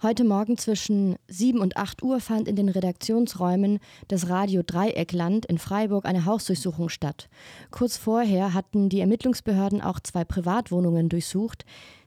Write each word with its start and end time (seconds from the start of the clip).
Heute 0.00 0.22
Morgen 0.22 0.56
zwischen 0.56 1.16
7 1.26 1.58
und 1.58 1.76
8 1.76 2.04
Uhr 2.04 2.20
fand 2.20 2.46
in 2.46 2.54
den 2.54 2.68
Redaktionsräumen 2.68 3.80
des 4.08 4.28
Radio 4.28 4.62
Dreieckland 4.64 5.44
in 5.46 5.58
Freiburg 5.58 6.06
eine 6.06 6.24
Hausdurchsuchung 6.24 6.88
statt. 6.88 7.28
Kurz 7.72 7.96
vorher 7.96 8.54
hatten 8.54 8.90
die 8.90 9.00
Ermittlungsbehörden 9.00 9.82
auch 9.82 9.98
zwei 9.98 10.22
Privatwohnungen 10.22 11.08
durchsucht, 11.08 11.64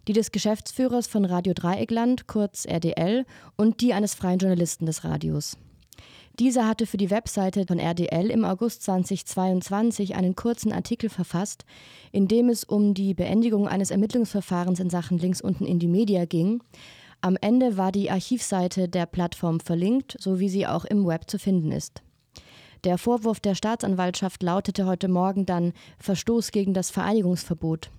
die 0.08 0.14
des 0.14 0.32
Geschäftsführers 0.32 1.08
von 1.08 1.26
Radio 1.26 1.54
Dreieckland, 1.54 2.28
kurz 2.28 2.64
RDL, 2.66 3.26
und 3.58 3.82
die 3.82 3.94
eines 3.94 4.14
freien 4.14 4.40
Journalisten 4.40 4.86
des 4.86 5.04
Radios. 5.04 5.58
Dieser 6.40 6.70
hatte 6.70 6.86
für 6.86 6.96
die 6.96 7.12
Webseite 7.12 7.66
von 7.68 7.78
RDL 7.78 8.32
im 8.32 8.46
August 8.46 8.84
2022 8.84 10.16
einen 10.16 10.38
kurzen 10.38 10.72
Artikel 10.72 11.10
verfasst, 11.10 11.66
in 12.14 12.30
dem 12.30 12.48
es 12.48 12.64
um 12.64 12.94
die 12.94 13.14
Beendigung 13.14 13.68
eines 13.68 13.92
Ermittlungsverfahrens 13.92 14.80
in 14.80 14.90
Sachen 14.90 15.18
links 15.18 15.42
unten 15.42 15.66
in 15.66 15.78
die 15.78 15.90
Media 15.90 16.24
ging. 16.24 16.62
Am 17.24 17.38
Ende 17.40 17.78
war 17.78 17.92
die 17.92 18.10
Archivseite 18.10 18.90
der 18.90 19.06
Plattform 19.06 19.60
verlinkt, 19.60 20.18
so 20.20 20.40
wie 20.40 20.50
sie 20.50 20.66
auch 20.66 20.86
im 20.86 21.06
Web 21.06 21.30
zu 21.30 21.38
finden 21.38 21.72
ist. 21.72 22.02
Der 22.84 22.98
Vorwurf 22.98 23.40
der 23.40 23.54
Staatsanwaltschaft 23.54 24.42
lautete 24.42 24.88
heute 24.88 25.08
Morgen 25.08 25.46
dann 25.46 25.74
Verstoß 26.00 26.52
gegen 26.52 26.74
das 26.74 26.90
Vereinigungsverbot. 26.90 27.92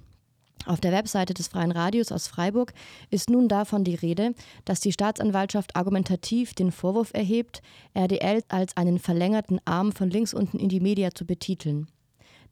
Auf 0.66 0.80
der 0.80 0.90
Webseite 0.90 1.34
des 1.34 1.46
Freien 1.46 1.70
Radios 1.70 2.10
aus 2.10 2.26
Freiburg 2.26 2.72
ist 3.10 3.30
nun 3.30 3.46
davon 3.46 3.84
die 3.84 3.94
Rede, 3.94 4.34
dass 4.64 4.80
die 4.80 4.92
Staatsanwaltschaft 4.92 5.76
argumentativ 5.76 6.54
den 6.54 6.72
Vorwurf 6.72 7.10
erhebt, 7.14 7.62
RDL 7.94 8.42
als 8.48 8.76
einen 8.76 8.98
verlängerten 8.98 9.60
Arm 9.64 9.92
von 9.92 10.10
links 10.10 10.34
unten 10.34 10.58
in 10.58 10.68
die 10.68 10.80
Media 10.80 11.12
zu 11.12 11.24
betiteln. 11.24 11.86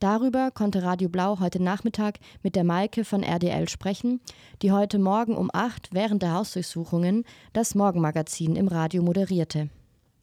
Darüber 0.01 0.51
konnte 0.51 0.83
Radio 0.83 1.11
Blau 1.11 1.41
heute 1.41 1.63
Nachmittag 1.63 2.15
mit 2.43 2.57
der 2.57 2.65
Maike 2.65 3.05
von 3.05 3.23
RDL 3.23 3.69
sprechen, 3.69 4.19
die 4.63 4.73
heute 4.73 4.99
Morgen 4.99 5.37
um 5.37 5.51
8 5.53 5.91
während 5.93 6.23
der 6.23 6.33
Hausdurchsuchungen 6.33 7.25
das 7.53 7.75
Morgenmagazin 7.75 8.57
im 8.57 8.67
Radio 8.67 9.03
moderierte. 9.03 9.69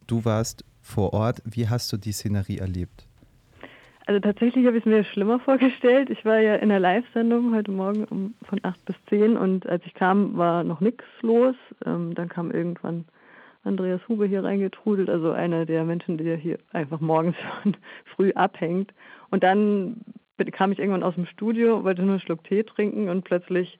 Du 0.07 0.25
warst 0.25 0.65
vor 0.81 1.13
Ort. 1.13 1.43
Wie 1.45 1.69
hast 1.69 1.93
du 1.93 1.97
die 1.97 2.11
Szenerie 2.11 2.57
erlebt? 2.57 3.05
Also 4.07 4.19
tatsächlich 4.19 4.65
habe 4.65 4.77
ich 4.77 4.83
es 4.83 4.89
mir 4.89 5.03
schlimmer 5.03 5.39
vorgestellt. 5.39 6.09
Ich 6.09 6.25
war 6.25 6.39
ja 6.39 6.55
in 6.55 6.69
der 6.69 6.79
Live-Sendung 6.79 7.53
heute 7.53 7.69
Morgen 7.69 8.05
um, 8.05 8.33
von 8.49 8.59
8 8.63 8.83
bis 8.83 8.95
10 9.09 9.37
und 9.37 9.67
als 9.67 9.85
ich 9.85 9.93
kam, 9.93 10.37
war 10.37 10.63
noch 10.63 10.79
nichts 10.79 11.03
los. 11.21 11.55
Ähm, 11.85 12.15
dann 12.15 12.29
kam 12.29 12.49
irgendwann 12.49 13.05
Andreas 13.63 14.01
Hube 14.07 14.25
hier 14.25 14.43
reingetrudelt, 14.43 15.09
also 15.09 15.31
einer 15.31 15.67
der 15.67 15.83
Menschen, 15.83 16.17
der 16.17 16.37
hier 16.37 16.57
einfach 16.71 16.99
morgens 16.99 17.35
schon 17.61 17.77
früh 18.15 18.31
abhängt. 18.33 18.91
Und 19.29 19.43
dann 19.43 20.01
kam 20.51 20.71
ich 20.71 20.79
irgendwann 20.79 21.03
aus 21.03 21.15
dem 21.15 21.25
Studio, 21.25 21.83
wollte 21.83 22.01
nur 22.01 22.11
einen 22.11 22.21
Schluck 22.21 22.43
Tee 22.43 22.63
trinken 22.63 23.09
und 23.09 23.23
plötzlich 23.23 23.79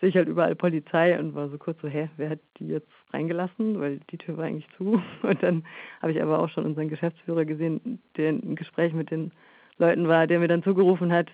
sehe 0.00 0.08
ich 0.08 0.16
halt 0.16 0.28
überall 0.28 0.54
Polizei 0.54 1.18
und 1.18 1.34
war 1.34 1.48
so 1.48 1.58
kurz 1.58 1.80
so, 1.80 1.88
hä, 1.88 2.08
wer 2.16 2.30
hat 2.30 2.38
die 2.58 2.68
jetzt 2.68 2.90
reingelassen? 3.12 3.80
Weil 3.80 4.00
die 4.10 4.18
Tür 4.18 4.36
war 4.36 4.44
eigentlich 4.44 4.68
zu. 4.76 5.02
Und 5.22 5.42
dann 5.42 5.64
habe 6.00 6.12
ich 6.12 6.22
aber 6.22 6.38
auch 6.38 6.48
schon 6.50 6.66
unseren 6.66 6.88
Geschäftsführer 6.88 7.44
gesehen, 7.44 8.00
der 8.16 8.30
ein 8.30 8.54
Gespräch 8.54 8.92
mit 8.92 9.10
den 9.10 9.32
Leuten 9.78 10.06
war, 10.06 10.28
der 10.28 10.38
mir 10.38 10.46
dann 10.46 10.62
zugerufen 10.62 11.12
hat, 11.12 11.28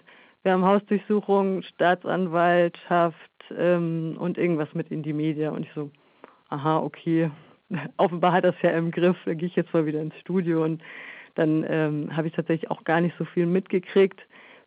wir 0.44 0.52
haben 0.52 0.64
Hausdurchsuchung, 0.64 1.62
Staatsanwaltschaft 1.62 3.16
ähm, 3.56 4.16
und 4.18 4.36
irgendwas 4.36 4.68
mit 4.74 4.90
in 4.90 5.02
die 5.02 5.14
Media. 5.14 5.50
Und 5.50 5.62
ich 5.62 5.72
so, 5.74 5.90
aha, 6.50 6.80
okay, 6.80 7.30
offenbar 7.96 8.32
hat 8.32 8.44
das 8.44 8.54
ja 8.60 8.70
im 8.70 8.90
Griff, 8.90 9.16
da 9.24 9.32
gehe 9.32 9.48
ich 9.48 9.56
jetzt 9.56 9.72
mal 9.72 9.86
wieder 9.86 10.02
ins 10.02 10.18
Studio 10.20 10.62
und 10.62 10.82
dann 11.34 11.64
ähm, 11.68 12.16
habe 12.16 12.28
ich 12.28 12.34
tatsächlich 12.34 12.70
auch 12.70 12.84
gar 12.84 13.00
nicht 13.00 13.16
so 13.18 13.24
viel 13.24 13.46
mitgekriegt, 13.46 14.20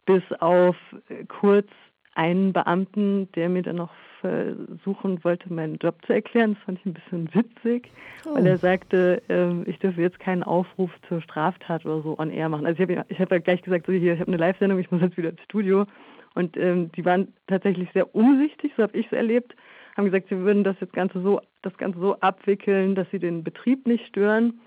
bis 0.06 0.24
auf 0.40 0.76
äh, 1.10 1.26
kurz 1.26 1.68
einen 2.16 2.52
Beamten, 2.52 3.32
der 3.34 3.48
mir 3.48 3.62
dann 3.62 3.76
noch 3.76 3.92
versuchen 4.22 5.24
wollte, 5.24 5.54
meinen 5.54 5.78
Job 5.78 5.96
zu 6.06 6.14
erklären. 6.14 6.56
Das 6.56 6.64
fand 6.64 6.80
ich 6.80 6.86
ein 6.86 6.94
bisschen 6.94 7.34
witzig, 7.36 7.92
oh. 8.26 8.36
weil 8.36 8.48
er 8.48 8.58
sagte, 8.58 9.22
ähm, 9.30 9.64
ich 9.68 9.78
dürfe 9.78 10.02
jetzt 10.02 10.20
keinen 10.20 10.42
Aufruf 10.44 10.90
zur 11.08 11.22
Straftat 11.22 11.86
oder 11.86 12.02
so 12.02 12.18
on 12.18 12.32
air 12.32 12.50
machen. 12.50 12.66
Also 12.66 12.82
ich 12.82 12.90
habe 12.90 13.06
ich 13.10 13.20
hab 13.20 13.32
ja 13.32 13.38
gleich 13.38 13.62
gesagt, 13.62 13.86
so 13.86 13.94
hier, 13.94 14.14
ich 14.14 14.20
habe 14.20 14.32
eine 14.32 14.38
Live-Sendung, 14.38 14.80
ich 14.80 14.90
muss 14.90 15.02
jetzt 15.02 15.18
wieder 15.18 15.30
ins 15.30 15.44
Studio. 15.44 15.86
Und 16.34 16.58
ähm, 16.58 16.92
die 16.94 17.06
waren 17.06 17.34
tatsächlich 17.48 17.90
sehr 17.94 18.14
umsichtig, 18.16 18.72
so 18.76 18.84
habe 18.84 18.98
ich 18.98 19.08
es 19.08 19.12
erlebt, 19.12 19.56
haben 19.96 20.06
gesagt, 20.06 20.30
sie 20.30 20.38
würden 20.38 20.64
das 20.64 20.76
jetzt 20.80 20.94
Ganze 20.94 21.22
so, 21.22 21.42
das 21.64 21.76
Ganze 21.78 22.00
so 22.00 22.20
abwickeln, 22.20 22.96
dass 22.96 23.10
sie 23.12 23.20
den 23.20 23.44
Betrieb 23.44 23.88
nicht 23.88 24.06
stören. 24.08 24.60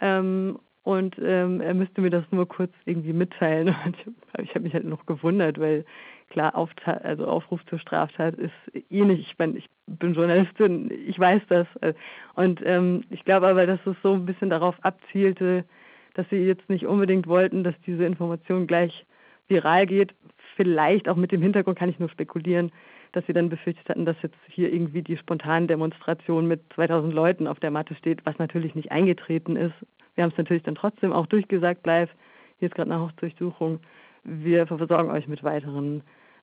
Ähm, 0.00 0.58
und 0.86 1.16
ähm, 1.20 1.60
er 1.60 1.74
müsste 1.74 2.00
mir 2.00 2.10
das 2.10 2.22
nur 2.30 2.46
kurz 2.46 2.72
irgendwie 2.84 3.12
mitteilen. 3.12 3.74
Und 3.84 3.96
ich 4.40 4.50
habe 4.50 4.60
mich 4.60 4.72
halt 4.72 4.84
noch 4.84 5.04
gewundert, 5.04 5.58
weil 5.58 5.84
klar, 6.30 6.54
Auftat, 6.54 7.04
also 7.04 7.26
Aufruf 7.26 7.60
zur 7.66 7.80
Straftat 7.80 8.36
ist 8.36 8.52
eh 8.88 9.04
nicht. 9.04 9.22
Ich, 9.22 9.34
mein, 9.36 9.56
ich 9.56 9.68
bin 9.88 10.14
Journalistin, 10.14 10.92
ich 11.08 11.18
weiß 11.18 11.42
das. 11.48 11.66
Und 12.36 12.60
ähm, 12.64 13.02
ich 13.10 13.24
glaube 13.24 13.48
aber, 13.48 13.66
dass 13.66 13.84
es 13.84 13.96
so 14.04 14.12
ein 14.12 14.26
bisschen 14.26 14.48
darauf 14.48 14.76
abzielte, 14.82 15.64
dass 16.14 16.30
sie 16.30 16.36
jetzt 16.36 16.70
nicht 16.70 16.86
unbedingt 16.86 17.26
wollten, 17.26 17.64
dass 17.64 17.74
diese 17.84 18.04
Information 18.04 18.68
gleich 18.68 19.06
viral 19.48 19.86
geht. 19.86 20.14
Vielleicht 20.54 21.08
auch 21.08 21.16
mit 21.16 21.32
dem 21.32 21.42
Hintergrund 21.42 21.80
kann 21.80 21.88
ich 21.88 21.98
nur 21.98 22.10
spekulieren, 22.10 22.70
dass 23.10 23.26
sie 23.26 23.32
dann 23.32 23.48
befürchtet 23.48 23.88
hatten, 23.88 24.04
dass 24.04 24.22
jetzt 24.22 24.38
hier 24.48 24.72
irgendwie 24.72 25.02
die 25.02 25.16
spontane 25.16 25.66
Demonstration 25.66 26.46
mit 26.46 26.60
2000 26.76 27.12
Leuten 27.12 27.48
auf 27.48 27.58
der 27.58 27.72
Matte 27.72 27.96
steht, 27.96 28.24
was 28.24 28.38
natürlich 28.38 28.76
nicht 28.76 28.92
eingetreten 28.92 29.56
ist. 29.56 29.74
Wir 30.16 30.24
haben 30.24 30.32
es 30.32 30.38
natürlich 30.38 30.64
dann 30.64 30.74
trotzdem 30.74 31.12
auch 31.12 31.26
durchgesagt 31.26 31.86
live. 31.86 32.10
Hier 32.58 32.68
ist 32.68 32.74
gerade 32.74 32.90
eine 32.90 33.00
Hausdurchsuchung. 33.00 33.80
Wir 34.24 34.66
versorgen 34.66 35.10
euch 35.10 35.28
mit 35.28 35.44
weiteren 35.44 36.02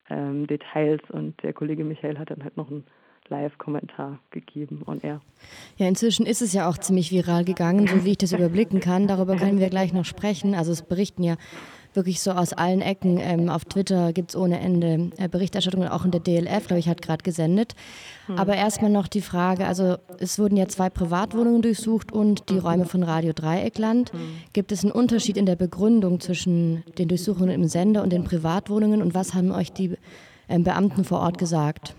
ähm, 0.09 0.47
Details 0.47 1.01
und 1.09 1.41
der 1.43 1.53
Kollege 1.53 1.83
Michael 1.83 2.17
hat 2.17 2.29
dann 2.29 2.43
halt 2.43 2.55
noch 2.55 2.69
einen 2.69 2.85
Live-Kommentar 3.29 4.19
gegeben 4.31 4.83
on 4.85 4.99
air. 5.01 5.21
Ja, 5.77 5.87
inzwischen 5.87 6.25
ist 6.25 6.41
es 6.41 6.53
ja 6.53 6.69
auch 6.69 6.77
ziemlich 6.77 7.11
viral 7.11 7.43
gegangen, 7.45 7.87
so 7.87 8.05
wie 8.05 8.11
ich 8.11 8.17
das 8.17 8.33
überblicken 8.33 8.79
kann. 8.79 9.07
Darüber 9.07 9.35
können 9.35 9.59
wir 9.59 9.69
gleich 9.69 9.93
noch 9.93 10.05
sprechen. 10.05 10.55
Also 10.55 10.71
es 10.71 10.81
berichten 10.83 11.23
ja 11.23 11.35
wirklich 11.95 12.21
so 12.21 12.31
aus 12.31 12.53
allen 12.53 12.81
Ecken. 12.81 13.19
Ähm, 13.19 13.49
auf 13.49 13.65
Twitter 13.65 14.13
gibt 14.13 14.29
es 14.29 14.35
ohne 14.35 14.59
Ende 14.59 15.11
äh, 15.17 15.27
Berichterstattungen, 15.27 15.87
auch 15.87 16.05
in 16.05 16.11
der 16.11 16.19
DLF, 16.21 16.67
glaube 16.67 16.79
ich, 16.79 16.89
hat 16.89 17.01
gerade 17.01 17.23
gesendet. 17.23 17.75
Hm. 18.27 18.37
Aber 18.37 18.55
erstmal 18.55 18.91
noch 18.91 19.07
die 19.07 19.21
Frage, 19.21 19.65
also 19.65 19.97
es 20.19 20.39
wurden 20.39 20.57
ja 20.57 20.67
zwei 20.67 20.89
Privatwohnungen 20.89 21.61
durchsucht 21.61 22.11
und 22.11 22.49
die 22.49 22.57
Räume 22.57 22.85
von 22.85 23.03
Radio 23.03 23.33
Dreieckland. 23.33 24.11
Hm. 24.13 24.19
Gibt 24.53 24.71
es 24.71 24.83
einen 24.83 24.91
Unterschied 24.91 25.37
in 25.37 25.45
der 25.45 25.55
Begründung 25.55 26.19
zwischen 26.19 26.83
den 26.97 27.07
Durchsuchungen 27.07 27.51
im 27.51 27.67
Sender 27.67 28.03
und 28.03 28.11
den 28.11 28.23
Privatwohnungen 28.23 29.01
und 29.01 29.13
was 29.13 29.33
haben 29.33 29.51
euch 29.51 29.71
die 29.71 29.97
ähm, 30.49 30.63
Beamten 30.63 31.03
vor 31.03 31.19
Ort 31.19 31.37
gesagt? 31.37 31.95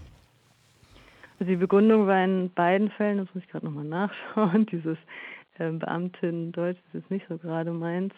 Also 1.38 1.50
die 1.50 1.56
Begründung 1.56 2.06
war 2.06 2.24
in 2.24 2.50
beiden 2.54 2.90
Fällen, 2.90 3.18
das 3.18 3.28
muss 3.34 3.42
ich 3.42 3.50
gerade 3.50 3.66
nochmal 3.66 3.84
nachschauen, 3.84 4.66
dieses 4.72 4.96
äh, 5.58 5.70
Beamtin 5.70 6.52
Deutsch 6.52 6.78
ist 6.86 6.94
jetzt 6.94 7.10
nicht 7.10 7.26
so 7.28 7.36
gerade 7.38 7.72
meins, 7.72 8.12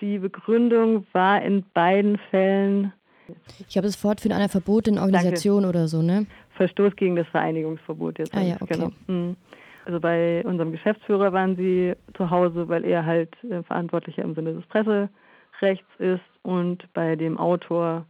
die 0.00 0.18
Begründung 0.18 1.06
war 1.12 1.42
in 1.42 1.64
beiden 1.74 2.18
Fällen. 2.30 2.92
Ich 3.68 3.76
habe 3.76 3.86
das 3.86 3.96
Fortführen 3.96 4.36
einer 4.36 4.48
verbotenen 4.48 5.00
Organisation 5.00 5.62
Danke. 5.62 5.78
oder 5.78 5.88
so, 5.88 6.02
ne? 6.02 6.26
Verstoß 6.56 6.96
gegen 6.96 7.16
das 7.16 7.26
Vereinigungsverbot 7.28 8.18
jetzt. 8.18 8.34
Ah 8.34 8.42
ja, 8.42 8.56
okay. 8.60 8.74
Genau. 8.74 8.90
Mhm. 9.06 9.36
Also 9.84 10.00
bei 10.00 10.44
unserem 10.44 10.72
Geschäftsführer 10.72 11.32
waren 11.32 11.56
sie 11.56 11.94
zu 12.16 12.30
Hause, 12.30 12.68
weil 12.68 12.84
er 12.84 13.06
halt 13.06 13.32
äh, 13.44 13.62
Verantwortlicher 13.62 14.22
im 14.22 14.34
Sinne 14.34 14.54
des 14.54 14.66
Presserechts 14.66 15.88
ist 15.98 16.20
und 16.42 16.92
bei 16.92 17.16
dem 17.16 17.38
Autor 17.38 18.04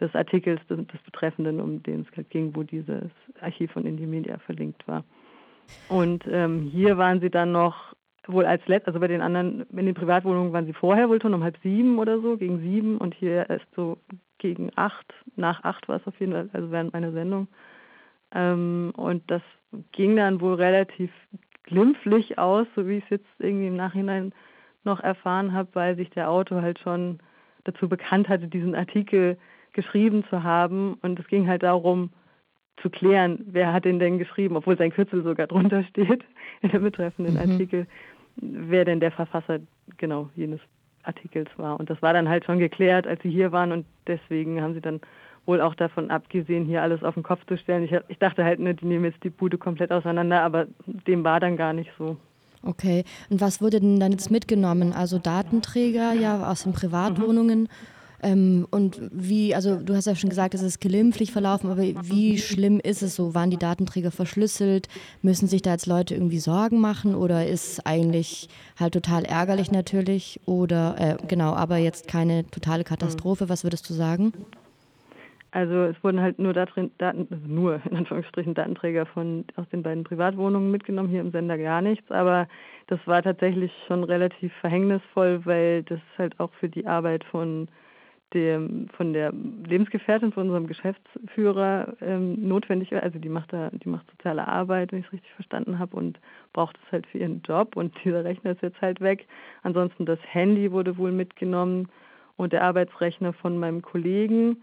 des 0.00 0.14
Artikels 0.14 0.60
des, 0.68 0.78
des 0.86 1.02
Betreffenden, 1.02 1.60
um 1.60 1.82
den 1.82 2.02
es 2.02 2.16
halt 2.16 2.30
ging, 2.30 2.54
wo 2.54 2.62
dieses 2.62 3.10
Archiv 3.40 3.72
von 3.72 3.86
Indie 3.86 4.06
Media 4.06 4.38
verlinkt 4.38 4.86
war. 4.86 5.04
Und 5.88 6.24
ähm, 6.30 6.70
hier 6.72 6.96
waren 6.96 7.20
sie 7.20 7.30
dann 7.30 7.52
noch 7.52 7.95
wohl 8.28 8.46
als 8.46 8.66
letzt, 8.66 8.86
also 8.86 9.00
bei 9.00 9.08
den 9.08 9.20
anderen, 9.20 9.66
in 9.70 9.86
den 9.86 9.94
Privatwohnungen 9.94 10.52
waren 10.52 10.66
sie 10.66 10.72
vorher 10.72 11.08
wohl 11.08 11.20
schon 11.20 11.34
um 11.34 11.44
halb 11.44 11.56
sieben 11.62 11.98
oder 11.98 12.20
so, 12.20 12.36
gegen 12.36 12.60
sieben 12.60 12.98
und 12.98 13.14
hier 13.14 13.48
erst 13.48 13.66
so 13.74 13.98
gegen 14.38 14.70
acht, 14.76 15.12
nach 15.36 15.64
acht 15.64 15.88
war 15.88 15.96
es 15.96 16.06
auf 16.06 16.18
jeden 16.20 16.32
Fall, 16.32 16.50
also 16.52 16.70
während 16.70 16.92
meiner 16.92 17.12
Sendung. 17.12 17.48
Ähm, 18.34 18.92
und 18.96 19.30
das 19.30 19.42
ging 19.92 20.16
dann 20.16 20.40
wohl 20.40 20.54
relativ 20.54 21.10
glimpflich 21.64 22.38
aus, 22.38 22.66
so 22.74 22.86
wie 22.86 22.98
ich 22.98 23.04
es 23.04 23.10
jetzt 23.10 23.26
irgendwie 23.38 23.68
im 23.68 23.76
Nachhinein 23.76 24.32
noch 24.84 25.00
erfahren 25.00 25.52
habe, 25.52 25.68
weil 25.72 25.96
sich 25.96 26.10
der 26.10 26.30
Autor 26.30 26.62
halt 26.62 26.78
schon 26.78 27.18
dazu 27.64 27.88
bekannt 27.88 28.28
hatte, 28.28 28.46
diesen 28.46 28.74
Artikel 28.74 29.36
geschrieben 29.72 30.24
zu 30.30 30.42
haben. 30.42 30.94
Und 31.02 31.18
es 31.18 31.26
ging 31.26 31.48
halt 31.48 31.62
darum, 31.62 32.10
zu 32.82 32.90
klären, 32.90 33.44
wer 33.46 33.72
hat 33.72 33.84
den 33.84 33.98
denn 33.98 34.18
geschrieben, 34.18 34.56
obwohl 34.56 34.76
sein 34.76 34.92
Kürzel 34.92 35.22
sogar 35.22 35.46
drunter 35.46 35.82
steht 35.90 36.24
in 36.62 36.70
dem 36.70 36.82
betreffenden 36.82 37.34
mhm. 37.34 37.40
Artikel 37.40 37.86
wer 38.36 38.84
denn 38.84 39.00
der 39.00 39.12
Verfasser 39.12 39.60
genau 39.96 40.30
jenes 40.34 40.60
Artikels 41.02 41.48
war. 41.56 41.78
Und 41.78 41.88
das 41.90 42.00
war 42.02 42.12
dann 42.12 42.28
halt 42.28 42.44
schon 42.44 42.58
geklärt, 42.58 43.06
als 43.06 43.22
sie 43.22 43.30
hier 43.30 43.52
waren 43.52 43.72
und 43.72 43.86
deswegen 44.06 44.60
haben 44.60 44.74
sie 44.74 44.80
dann 44.80 45.00
wohl 45.46 45.60
auch 45.60 45.74
davon 45.74 46.10
abgesehen, 46.10 46.64
hier 46.64 46.82
alles 46.82 47.04
auf 47.04 47.14
den 47.14 47.22
Kopf 47.22 47.46
zu 47.46 47.56
stellen. 47.56 47.84
Ich, 47.84 47.94
ich 48.08 48.18
dachte 48.18 48.44
halt, 48.44 48.58
ne, 48.58 48.74
die 48.74 48.86
nehmen 48.86 49.04
jetzt 49.04 49.22
die 49.22 49.30
Bude 49.30 49.58
komplett 49.58 49.92
auseinander, 49.92 50.42
aber 50.42 50.66
dem 50.86 51.22
war 51.22 51.38
dann 51.38 51.56
gar 51.56 51.72
nicht 51.72 51.90
so. 51.96 52.16
Okay, 52.62 53.04
und 53.30 53.40
was 53.40 53.60
wurde 53.60 53.80
denn 53.80 54.00
dann 54.00 54.10
jetzt 54.10 54.30
mitgenommen? 54.30 54.92
Also 54.92 55.18
Datenträger 55.18 56.12
ja 56.14 56.50
aus 56.50 56.64
den 56.64 56.72
Privatwohnungen. 56.72 57.62
Mhm. 57.62 57.68
Ähm, 58.22 58.66
und 58.70 59.00
wie, 59.12 59.54
also 59.54 59.76
du 59.76 59.94
hast 59.94 60.06
ja 60.06 60.14
schon 60.14 60.30
gesagt, 60.30 60.54
es 60.54 60.62
ist 60.62 60.80
glimpflich 60.80 61.32
verlaufen, 61.32 61.70
aber 61.70 61.82
wie 61.82 62.38
schlimm 62.38 62.80
ist 62.80 63.02
es 63.02 63.16
so? 63.16 63.34
Waren 63.34 63.50
die 63.50 63.58
Datenträger 63.58 64.10
verschlüsselt? 64.10 64.88
Müssen 65.22 65.48
sich 65.48 65.62
da 65.62 65.72
jetzt 65.72 65.86
Leute 65.86 66.14
irgendwie 66.14 66.38
Sorgen 66.38 66.80
machen 66.80 67.14
oder 67.14 67.46
ist 67.46 67.72
es 67.72 67.86
eigentlich 67.86 68.48
halt 68.78 68.94
total 68.94 69.24
ärgerlich 69.24 69.70
natürlich? 69.70 70.40
Oder 70.46 70.96
äh, 70.98 71.26
genau, 71.26 71.54
aber 71.54 71.76
jetzt 71.76 72.08
keine 72.08 72.46
totale 72.50 72.84
Katastrophe. 72.84 73.48
Was 73.48 73.64
würdest 73.64 73.88
du 73.90 73.94
sagen? 73.94 74.32
Also 75.56 75.84
es 75.84 75.96
wurden 76.04 76.20
halt 76.20 76.38
nur 76.38 76.52
Daten, 76.52 76.90
Daten 76.98 77.26
also 77.30 77.46
nur 77.46 77.80
in 77.90 77.96
Anführungsstrichen 77.96 78.52
Datenträger 78.52 79.06
von 79.06 79.44
aus 79.56 79.66
den 79.70 79.82
beiden 79.82 80.04
Privatwohnungen 80.04 80.70
mitgenommen, 80.70 81.08
hier 81.08 81.22
im 81.22 81.30
Sender 81.30 81.56
gar 81.56 81.80
nichts, 81.80 82.10
aber 82.10 82.46
das 82.88 83.00
war 83.06 83.22
tatsächlich 83.22 83.72
schon 83.86 84.04
relativ 84.04 84.52
verhängnisvoll, 84.60 85.46
weil 85.46 85.82
das 85.84 86.00
halt 86.18 86.38
auch 86.40 86.52
für 86.60 86.68
die 86.68 86.86
Arbeit 86.86 87.24
von 87.24 87.68
dem, 88.34 88.88
von 88.96 89.12
der 89.12 89.32
Lebensgefährtin 89.32 90.32
von 90.32 90.44
unserem 90.44 90.66
Geschäftsführer 90.66 91.94
ähm, 92.00 92.48
notwendig 92.48 92.90
war. 92.92 93.02
Also 93.02 93.18
die 93.18 93.28
macht 93.28 93.52
da, 93.52 93.70
die 93.70 93.88
macht 93.88 94.10
soziale 94.10 94.46
Arbeit, 94.48 94.92
wenn 94.92 95.00
ich 95.00 95.06
es 95.06 95.12
richtig 95.12 95.32
verstanden 95.32 95.78
habe, 95.78 95.96
und 95.96 96.18
braucht 96.52 96.76
es 96.84 96.92
halt 96.92 97.06
für 97.06 97.18
ihren 97.18 97.42
Job 97.42 97.76
und 97.76 97.94
dieser 98.04 98.24
Rechner 98.24 98.52
ist 98.52 98.62
jetzt 98.62 98.80
halt 98.80 99.00
weg. 99.00 99.26
Ansonsten 99.62 100.06
das 100.06 100.18
Handy 100.22 100.72
wurde 100.72 100.96
wohl 100.98 101.12
mitgenommen 101.12 101.88
und 102.36 102.52
der 102.52 102.64
Arbeitsrechner 102.64 103.32
von 103.32 103.58
meinem 103.58 103.82
Kollegen, 103.82 104.62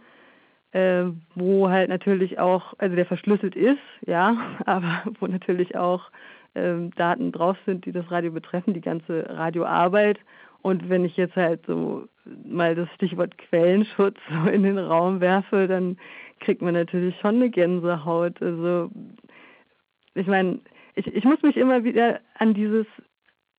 äh, 0.71 1.06
wo 1.36 1.69
halt 1.69 1.89
natürlich 1.89 2.39
auch, 2.39 2.74
also 2.80 2.95
der 2.95 3.06
verschlüsselt 3.06 3.56
ist, 3.56 3.80
ja, 4.06 4.38
aber 4.65 5.04
wo 5.19 5.27
natürlich 5.27 5.77
auch 5.77 6.12
ähm, 6.56 6.92
Daten 6.95 7.31
drauf 7.31 7.57
sind, 7.65 7.86
die 7.86 7.92
das 7.92 8.12
Radio 8.12 8.31
betreffen, 8.31 8.74
die 8.74 8.81
ganze 8.81 9.25
Radioarbeit. 9.30 10.19
Und 10.62 10.89
wenn 10.89 11.06
ich 11.06 11.18
jetzt 11.18 11.36
halt 11.36 11.65
so 11.65 12.07
mal 12.45 12.75
das 12.75 12.89
Stichwort 12.95 13.37
Quellenschutz 13.37 14.17
so 14.29 14.49
in 14.49 14.63
den 14.63 14.77
Raum 14.77 15.19
werfe, 15.21 15.67
dann 15.67 15.97
kriegt 16.39 16.61
man 16.61 16.73
natürlich 16.73 17.15
schon 17.19 17.35
eine 17.35 17.49
Gänsehaut. 17.49 18.41
Also 18.41 18.89
ich 20.15 20.27
meine, 20.27 20.59
ich, 20.95 21.07
ich 21.07 21.23
muss 21.23 21.41
mich 21.41 21.57
immer 21.57 21.83
wieder 21.83 22.19
an 22.37 22.53
dieses 22.53 22.85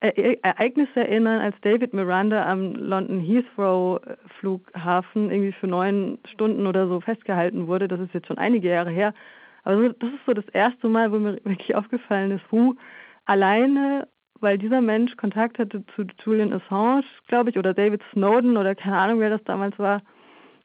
Ereignis 0.01 0.89
erinnern, 0.95 1.41
als 1.41 1.57
David 1.63 1.95
Miranda 1.95 2.45
am 2.45 2.75
London 2.75 3.21
Heathrow 3.21 4.01
Flughafen 4.39 5.31
irgendwie 5.31 5.53
für 5.53 5.67
neun 5.67 6.19
Stunden 6.27 6.67
oder 6.67 6.87
so 6.89 7.01
festgehalten 7.01 7.67
wurde. 7.69 7.89
Das 7.89 8.01
ist 8.01 8.13
jetzt 8.13 8.27
schon 8.27 8.37
einige 8.37 8.69
Jahre 8.69 8.91
her. 8.91 9.15
Aber 9.63 9.89
das 9.89 10.11
ist 10.11 10.27
so 10.27 10.35
das 10.35 10.47
erste 10.49 10.89
Mal, 10.89 11.11
wo 11.11 11.19
mir 11.19 11.39
wirklich 11.45 11.75
aufgefallen 11.75 12.33
ist, 12.33 12.45
hu, 12.53 12.75
alleine, 13.25 14.07
weil 14.45 14.59
dieser 14.59 14.83
Mensch 14.83 15.17
Kontakt 15.17 15.59
hatte 15.59 15.85
zu 15.97 16.05
Julian 16.23 16.53
Assange, 16.53 17.03
glaube 17.29 17.49
ich, 17.49 17.59
oder 17.59 17.73
David 17.73 18.03
Snowden 18.13 18.59
oder 18.59 18.75
keine 18.75 18.99
Ahnung, 18.99 19.19
wer 19.19 19.31
das 19.31 19.43
damals 19.45 19.77
war, 19.79 20.03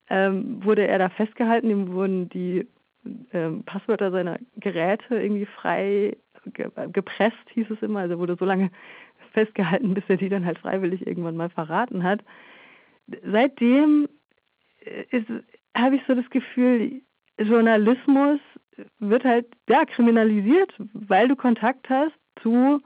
ähm, 0.10 0.64
wurde 0.64 0.86
er 0.86 1.00
da 1.00 1.08
festgehalten. 1.08 1.70
Ihm 1.70 1.94
wurden 1.94 2.28
die 2.28 2.68
ähm, 3.32 3.64
Passwörter 3.64 4.12
seiner 4.12 4.38
Geräte 4.58 5.16
irgendwie 5.16 5.46
frei 5.46 6.18
gepresst, 6.92 7.38
hieß 7.54 7.70
es 7.70 7.82
immer. 7.82 8.02
Also 8.02 8.20
wurde 8.20 8.36
so 8.36 8.44
lange 8.44 8.70
festgehalten, 9.34 9.94
bis 9.94 10.04
er 10.10 10.18
die 10.18 10.30
dann 10.30 10.46
halt 10.46 10.60
freiwillig 10.60 11.08
irgendwann 11.08 11.38
mal 11.38 11.50
verraten 11.50 12.04
hat. 12.04 12.20
Seitdem 13.24 14.10
äh, 14.82 15.22
habe 15.74 15.96
ich 15.96 16.02
so 16.06 16.16
das 16.16 16.30
Gefühl, 16.30 17.02
Journalismus 17.38 18.42
wird 19.00 19.24
halt 19.24 19.46
ja 19.70 19.86
kriminalisiert, 19.86 20.74
weil 20.94 21.30
du 21.30 21.38
Kontakt 21.38 21.90
hast 21.90 22.14
zu 22.42 22.82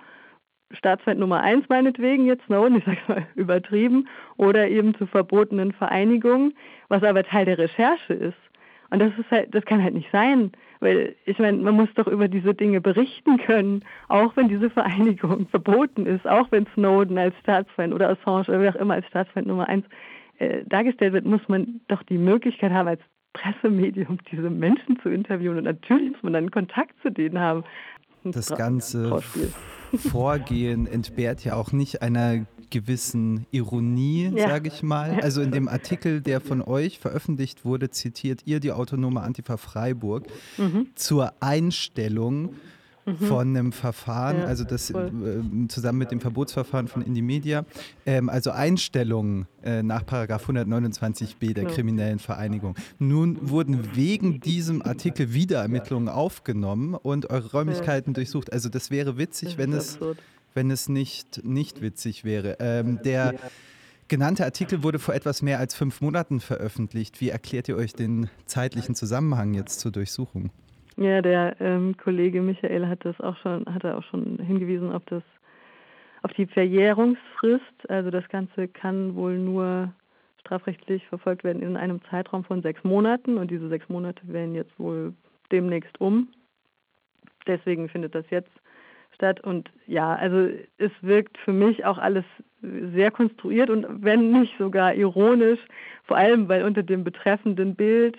Staatsfeind 0.74 1.20
Nummer 1.20 1.42
eins 1.42 1.68
meinetwegen 1.70 2.26
jetzt 2.26 2.46
Snowden, 2.46 2.78
ich 2.78 2.86
sag's 2.86 3.08
mal 3.08 3.28
übertrieben, 3.36 4.08
oder 4.38 4.68
eben 4.68 4.96
zu 4.96 5.06
verbotenen 5.06 5.72
Vereinigungen, 5.72 6.54
was 6.90 7.04
aber 7.04 7.24
Teil 7.24 7.46
der 7.46 7.58
Recherche 7.58 8.14
ist. 8.14 8.38
Und 8.90 9.00
das 9.00 9.12
ist 9.18 9.32
halt, 9.32 9.56
das 9.56 9.66
kann 9.66 9.82
halt 9.82 9.96
nicht 9.96 10.12
sein. 10.12 10.52
Weil 10.80 11.16
ich 11.26 11.40
meine, 11.40 11.58
man 11.58 11.76
muss 11.76 11.90
doch 11.96 12.08
über 12.08 12.28
diese 12.28 12.54
Dinge 12.54 12.82
berichten 12.82 13.38
können, 13.38 13.84
auch 14.10 14.36
wenn 14.36 14.50
diese 14.50 14.70
Vereinigung 14.70 15.48
verboten 15.50 16.06
ist, 16.06 16.28
auch 16.28 16.52
wenn 16.52 16.68
Snowden 16.76 17.18
als 17.18 17.34
Staatsfeind 17.40 17.94
oder 17.94 18.10
Assange 18.10 18.50
oder 18.50 18.60
wer 18.60 18.76
auch 18.76 18.80
immer 18.80 18.96
als 18.96 19.08
Staatsfeind 19.08 19.48
Nummer 19.48 19.68
eins 19.68 19.86
äh, 20.40 20.64
dargestellt 20.66 21.14
wird, 21.14 21.26
muss 21.26 21.48
man 21.48 21.82
doch 21.88 22.04
die 22.04 22.18
Möglichkeit 22.18 22.72
haben, 22.72 22.88
als 22.88 23.02
Pressemedium 23.34 24.20
diese 24.32 24.50
Menschen 24.50 25.00
zu 25.00 25.10
interviewen. 25.10 25.58
Und 25.58 25.64
natürlich 25.64 26.12
muss 26.12 26.24
man 26.24 26.34
dann 26.34 26.52
Kontakt 26.52 26.94
zu 27.02 27.10
denen 27.10 27.40
haben. 27.40 27.64
Das 28.24 28.48
ganze 28.48 29.22
Vorgehen 29.98 30.88
entbehrt 30.88 31.44
ja 31.44 31.56
auch 31.56 31.72
nicht 31.72 32.02
einer 32.02 32.46
gewissen 32.70 33.46
Ironie, 33.52 34.32
ja. 34.36 34.48
sage 34.50 34.68
ich 34.68 34.82
mal. 34.82 35.20
Also 35.22 35.42
in 35.42 35.52
dem 35.52 35.68
Artikel, 35.68 36.22
der 36.22 36.42
von 36.42 36.62
euch 36.62 36.98
veröffentlicht 36.98 37.66
wurde, 37.66 37.92
zitiert 37.92 38.42
ihr 38.46 38.60
die 38.60 38.72
autonome 38.72 39.22
Antifa 39.22 39.58
Freiburg 39.58 40.26
mhm. 40.58 40.88
zur 40.96 41.34
Einstellung 41.40 42.56
mhm. 43.06 43.18
von 43.18 43.48
einem 43.48 43.72
Verfahren, 43.72 44.40
ja, 44.40 44.46
also 44.46 44.64
das 44.64 44.90
äh, 44.90 45.12
zusammen 45.68 46.00
mit 46.00 46.12
dem 46.12 46.22
Verbotsverfahren 46.22 46.88
von 46.88 47.02
Indymedia, 47.02 47.66
ähm, 48.06 48.30
also 48.30 48.52
Einstellungen 48.52 49.48
äh, 49.64 49.84
nach 49.84 50.06
Paragraph 50.06 50.50
129b 50.50 51.54
der 51.54 51.64
ja. 51.64 51.70
kriminellen 51.70 52.20
Vereinigung. 52.20 52.76
Nun 53.00 53.50
wurden 53.50 53.96
wegen 53.96 54.40
diesem 54.40 54.82
Artikel 54.82 55.34
Wiederermittlungen 55.34 56.10
aufgenommen 56.10 56.96
und 56.96 57.30
eure 57.30 57.52
Räumlichkeiten 57.52 58.14
durchsucht. 58.14 58.52
Also 58.52 58.70
das 58.70 58.92
wäre 58.92 59.18
witzig, 59.18 59.50
das 59.50 59.58
wenn 59.58 59.74
es 59.74 60.00
wenn 60.54 60.72
es 60.72 60.90
nicht, 60.90 61.44
nicht 61.44 61.82
witzig 61.82 62.24
wäre. 62.24 62.58
Ähm, 62.60 63.00
der 63.04 63.36
genannte 64.08 64.46
Artikel 64.46 64.84
wurde 64.84 65.00
vor 65.00 65.16
etwas 65.16 65.42
mehr 65.42 65.60
als 65.60 65.76
fünf 65.76 66.02
Monaten 66.02 66.40
veröffentlicht. 66.40 67.22
Wie 67.22 67.30
erklärt 67.30 67.68
ihr 67.68 67.76
euch 67.76 67.94
den 67.94 68.30
zeitlichen 68.46 68.96
Zusammenhang 68.96 69.54
jetzt 69.54 69.80
zur 69.80 69.92
Durchsuchung? 69.92 70.52
Ja, 70.98 71.22
der 71.22 71.56
ähm, 71.60 71.98
Kollege 71.98 72.42
Michael 72.42 72.88
hat 72.88 73.04
das 73.04 73.20
auch 73.20 73.36
schon, 73.38 73.66
hat 73.74 73.86
auch 73.86 74.04
schon 74.04 74.38
hingewiesen 74.40 74.92
auf 74.92 75.04
das, 75.06 75.24
auf 76.22 76.32
die 76.34 76.46
Verjährungsfrist. 76.46 77.90
Also 77.90 78.12
das 78.12 78.28
Ganze 78.30 78.68
kann 78.68 79.16
wohl 79.16 79.38
nur 79.38 79.92
strafrechtlich 80.40 81.06
verfolgt 81.08 81.44
werden 81.44 81.64
in 81.64 81.78
einem 81.78 82.02
Zeitraum 82.10 82.44
von 82.44 82.62
sechs 82.62 82.84
Monaten 82.84 83.38
und 83.38 83.50
diese 83.50 83.70
sechs 83.70 83.88
Monate 83.90 84.22
werden 84.28 84.56
jetzt 84.56 84.78
wohl 84.78 85.14
demnächst 85.52 86.00
um. 86.00 86.28
Deswegen 87.48 87.90
findet 87.90 88.14
das 88.14 88.26
jetzt 88.30 88.52
statt. 89.16 89.42
Und 89.42 89.70
ja, 89.88 90.16
also 90.16 90.50
es 90.78 90.92
wirkt 91.02 91.38
für 91.40 91.54
mich 91.54 91.86
auch 91.86 91.98
alles 91.98 92.26
sehr 92.62 93.12
konstruiert 93.12 93.70
und 93.70 93.86
wenn 94.04 94.32
nicht 94.32 94.58
sogar 94.58 94.94
ironisch, 94.94 95.60
vor 96.04 96.18
allem 96.18 96.48
weil 96.48 96.64
unter 96.64 96.84
dem 96.84 97.04
betreffenden 97.04 97.76
Bild, 97.76 98.18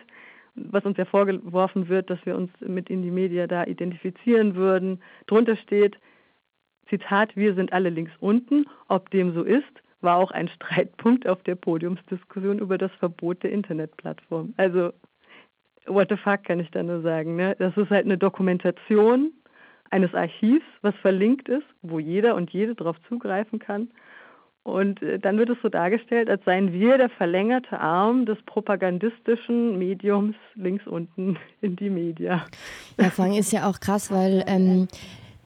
was 0.55 0.85
uns 0.85 0.97
ja 0.97 1.05
vorgeworfen 1.05 1.89
wird, 1.89 2.11
dass 2.11 2.25
wir 2.25 2.37
uns 2.37 2.51
mit 2.61 2.91
in 2.91 3.03
die 3.03 3.11
Media 3.11 3.47
da 3.47 3.65
identifizieren 3.65 4.55
würden, 4.55 5.03
drunter 5.27 5.56
steht, 5.56 5.99
Zitat, 6.88 7.35
wir 7.37 7.55
sind 7.55 7.73
alle 7.73 7.90
links 7.90 8.12
unten. 8.21 8.67
Ob 8.88 9.11
dem 9.11 9.33
so 9.35 9.43
ist, 9.43 9.83
war 10.00 10.17
auch 10.17 10.31
ein 10.31 10.49
Streitpunkt 10.55 11.26
auf 11.26 11.43
der 11.43 11.55
Podiumsdiskussion 11.55 12.59
über 12.59 12.78
das 12.78 12.93
Verbot 12.93 13.43
der 13.43 13.52
Internetplattform. 13.52 14.55
Also, 14.57 14.93
what 15.87 16.09
the 16.09 16.17
fuck 16.17 16.45
kann 16.45 16.61
ich 16.61 16.71
da 16.71 16.83
nur 16.83 17.00
sagen. 17.02 17.37
Ne? 17.37 17.57
Das 17.59 17.76
ist 17.76 17.90
halt 17.90 18.05
eine 18.05 18.19
Dokumentation 18.19 19.33
eines 19.90 20.14
Archivs, 20.14 20.64
was 20.83 20.95
verlinkt 20.97 21.49
ist, 21.49 21.67
wo 21.83 21.99
jeder 21.99 22.35
und 22.35 22.50
jede 22.50 22.75
darauf 22.75 22.97
zugreifen 23.09 23.59
kann. 23.59 23.90
Und 24.64 25.02
äh, 25.02 25.18
dann 25.18 25.37
wird 25.37 25.50
es 25.50 25.59
so 25.62 25.68
dargestellt, 25.68 26.30
als 26.30 26.42
seien 26.44 26.73
wir 26.73 26.97
der 26.97 27.11
verlängerte 27.11 27.78
Arm 27.78 28.25
des 28.25 28.38
propagandistischen 28.47 29.78
Mediums 29.78 30.35
links 30.54 30.87
unten 30.87 31.37
in 31.61 31.76
die 31.76 31.90
Media. 31.90 32.47
Ja, 32.99 33.11
allem 33.11 33.38
ist 33.38 33.52
ja 33.52 33.68
auch 33.68 33.78
krass, 33.78 34.11
weil 34.11 34.42
ähm, 34.47 34.88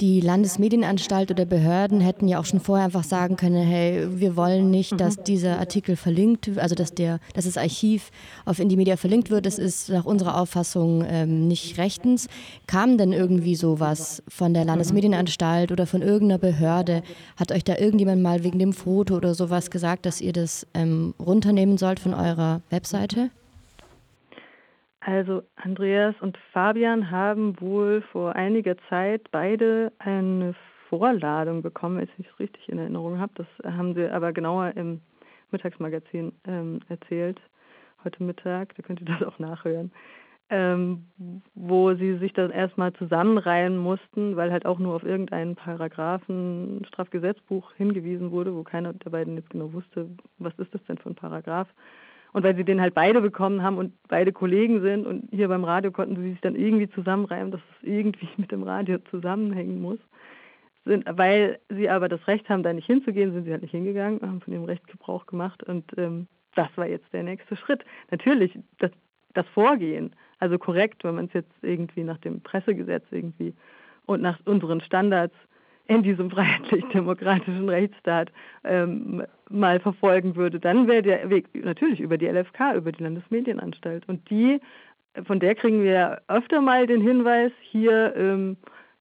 die 0.00 0.21
Landesmedienanstalt 0.21 1.31
oder 1.31 1.45
Behörden 1.45 2.00
hätten 2.00 2.28
ja 2.28 2.38
auch 2.38 2.45
schon 2.45 2.61
vorher 2.61 2.85
einfach 2.85 3.05
sagen 3.05 3.37
können, 3.37 3.67
hey, 3.67 4.07
wir 4.11 4.37
wollen 4.37 4.71
nicht, 4.71 5.00
dass 5.00 5.19
mhm. 5.19 5.25
dieser 5.25 5.59
Artikel 5.59 5.97
verlinkt, 5.97 6.50
also 6.57 6.75
dass 6.75 6.95
der, 6.95 7.19
dass 7.35 7.47
das 7.47 7.57
Archiv 7.57 8.11
auf 8.45 8.61
Indymedia 8.61 8.97
verlinkt 8.97 9.31
wird. 9.31 9.47
Das 9.47 9.59
ist 9.59 9.88
nach 9.88 10.05
unserer 10.05 10.40
Auffassung 10.40 11.05
ähm, 11.09 11.49
nicht 11.49 11.78
rechtens. 11.78 12.28
Kam 12.67 12.97
denn 12.97 13.12
irgendwie 13.12 13.57
sowas 13.57 14.23
von 14.28 14.55
der 14.55 14.64
Landesmedienanstalt 14.64 15.73
oder 15.73 15.87
von 15.87 16.02
irgendeiner 16.02 16.38
Behörde? 16.38 17.02
Hat 17.37 17.50
euch 17.50 17.64
da 17.64 17.76
irgendjemand 17.76 18.23
mal 18.23 18.45
wegen 18.45 18.59
dem 18.59 18.73
Foto 18.73 19.17
oder 19.17 19.35
sowas 19.35 19.71
gesagt, 19.71 20.07
dass 20.07 20.21
ihr 20.21 20.33
das 20.33 20.67
ähm, 20.75 21.14
runternehmen 21.19 21.76
sollt 21.76 21.99
von 21.99 22.14
eurer 22.14 22.62
Webseite? 22.71 23.31
Also 25.08 25.42
Andreas 25.56 26.14
und 26.20 26.36
Fabian 26.52 27.10
haben 27.10 27.58
wohl 27.62 28.02
vor 28.12 28.36
einiger 28.36 28.76
Zeit 28.90 29.22
beide 29.30 29.90
eine 30.00 30.54
Vorladung 30.90 31.62
bekommen, 31.62 31.96
wenn 31.96 32.08
ich 32.18 32.28
es 32.30 32.38
richtig 32.38 32.68
in 32.68 32.76
Erinnerung 32.76 33.18
habe. 33.18 33.32
Das 33.36 33.46
haben 33.64 33.94
sie 33.94 34.06
aber 34.06 34.34
genauer 34.34 34.76
im 34.76 35.00
Mittagsmagazin 35.50 36.32
ähm, 36.46 36.80
erzählt, 36.90 37.40
heute 38.04 38.22
Mittag, 38.22 38.74
da 38.76 38.82
könnt 38.82 39.00
ihr 39.00 39.06
das 39.06 39.22
auch 39.26 39.38
nachhören, 39.38 39.92
ähm, 40.50 41.06
wo 41.54 41.94
sie 41.94 42.18
sich 42.18 42.34
dann 42.34 42.50
erstmal 42.50 42.92
zusammenreihen 42.92 43.78
mussten, 43.78 44.36
weil 44.36 44.52
halt 44.52 44.66
auch 44.66 44.78
nur 44.78 44.94
auf 44.94 45.04
irgendeinen 45.04 45.56
Paragraphen 45.56 46.84
Strafgesetzbuch 46.86 47.72
hingewiesen 47.78 48.30
wurde, 48.30 48.54
wo 48.54 48.62
keiner 48.62 48.92
der 48.92 49.08
beiden 49.08 49.36
jetzt 49.36 49.48
genau 49.48 49.72
wusste, 49.72 50.10
was 50.36 50.52
ist 50.58 50.74
das 50.74 50.84
denn 50.84 50.98
für 50.98 51.08
ein 51.08 51.14
Paragraph 51.14 51.68
Und 52.32 52.42
weil 52.44 52.56
sie 52.56 52.64
den 52.64 52.80
halt 52.80 52.94
beide 52.94 53.20
bekommen 53.20 53.62
haben 53.62 53.78
und 53.78 53.94
beide 54.08 54.32
Kollegen 54.32 54.82
sind 54.82 55.06
und 55.06 55.28
hier 55.30 55.49
beim 55.49 55.64
Radio 55.64 55.90
konnten 55.90 56.16
sie 56.16 56.30
sich 56.30 56.40
dann 56.40 56.54
irgendwie 56.54 56.88
zusammenreimen, 56.90 57.50
dass 57.50 57.61
es 57.61 57.88
irgendwie 57.88 58.28
mit 58.37 58.52
dem 58.52 58.62
Radio 58.62 58.99
zusammenhängen 59.11 59.80
muss. 59.80 59.99
Sind, 60.85 61.04
weil 61.08 61.58
sie 61.68 61.88
aber 61.90 62.08
das 62.08 62.26
Recht 62.26 62.49
haben, 62.49 62.62
da 62.62 62.73
nicht 62.73 62.87
hinzugehen, 62.87 63.32
sind 63.32 63.44
sie 63.44 63.52
halt 63.52 63.62
nicht 63.62 63.73
hingegangen, 63.73 64.23
haben 64.23 64.40
von 64.40 64.52
ihrem 64.52 64.64
Recht 64.64 64.87
Gebrauch 64.87 65.26
gemacht 65.26 65.62
und 65.64 65.85
ähm, 65.99 66.28
das 66.54 66.68
war 66.76 66.87
jetzt 66.87 67.12
der 67.12 67.23
nächste 67.23 67.56
Schritt. 67.56 67.85
Natürlich, 68.11 68.58
das, 68.78 68.90
das 69.35 69.47
Vorgehen, 69.49 70.14
also 70.38 70.58
korrekt, 70.58 71.04
wenn 71.04 71.16
man 71.16 71.26
es 71.26 71.32
jetzt 71.32 71.52
irgendwie 71.62 72.04
nach 72.04 72.18
dem 72.18 72.40
Pressegesetz 72.40 73.04
irgendwie 73.11 73.54
und 74.06 74.23
nach 74.23 74.38
unseren 74.47 74.80
Standards 74.80 75.35
in 75.88 76.02
diesem 76.02 76.30
freiheitlich-demokratischen 76.30 77.68
Rechtsstaat 77.68 78.30
ähm, 78.64 79.25
mal 79.50 79.80
verfolgen 79.80 80.37
würde, 80.37 80.61
dann 80.61 80.87
wäre 80.87 81.02
der 81.02 81.28
Weg 81.30 81.47
natürlich 81.54 82.00
über 82.00 82.16
die 82.16 82.26
LFK, 82.26 82.75
über 82.76 82.92
die 82.92 83.02
Landesmedienanstalt. 83.02 84.09
Und 84.09 84.30
die, 84.30 84.61
von 85.25 85.40
der 85.40 85.54
kriegen 85.54 85.83
wir 85.83 86.21
öfter 86.28 86.61
mal 86.61 86.87
den 86.87 87.00
Hinweis, 87.00 87.50
hier 87.62 88.14
ähm, 88.14 88.57